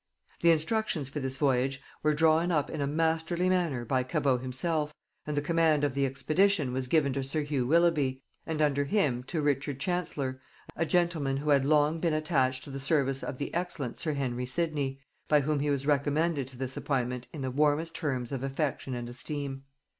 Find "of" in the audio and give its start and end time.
5.83-5.93, 13.23-13.37, 18.31-18.41